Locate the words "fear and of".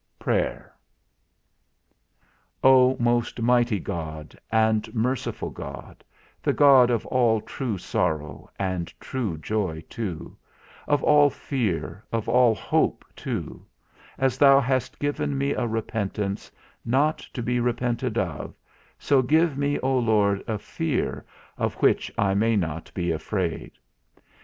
11.29-12.27